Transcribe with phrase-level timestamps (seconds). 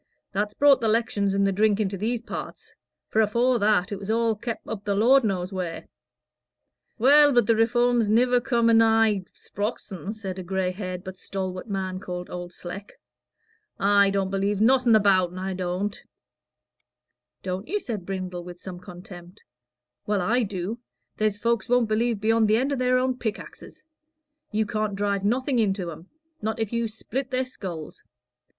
[0.31, 2.73] "That's brought the 'lections and the drink into these parts;
[3.07, 5.85] for afore that, it was all kep' up the Lord knows wheer."
[6.97, 11.99] "Well, but the Reform's niver come anigh Sprox'on," said a gray haired but stalwart man
[11.99, 12.93] called Old Sleck.
[13.79, 16.01] "I don't believe nothing about'n, I don't."
[17.43, 19.43] "Don't you?" said Brindle, with some contempt.
[20.07, 20.79] "Well, I do.
[21.17, 23.83] There's folks won't believe beyond the end o' their own pickaxes.
[24.51, 26.09] You can't drive nothing into 'em,
[26.41, 28.03] not if you split their skulls.